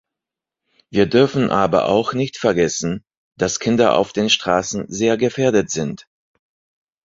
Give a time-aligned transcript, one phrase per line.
[0.89, 3.03] Wir dürfen aber auch nicht vergessen,
[3.37, 6.07] dass Kinder auf den Straßen sehr gefährdet sind.